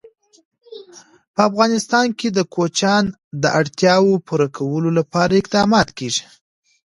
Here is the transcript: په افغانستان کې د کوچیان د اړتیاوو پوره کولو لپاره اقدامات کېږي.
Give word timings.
په 1.33 1.41
افغانستان 1.49 2.07
کې 2.19 2.27
د 2.31 2.39
کوچیان 2.53 3.05
د 3.41 3.43
اړتیاوو 3.59 4.13
پوره 4.27 4.47
کولو 4.57 4.89
لپاره 4.99 5.33
اقدامات 5.41 5.87
کېږي. 5.97 6.25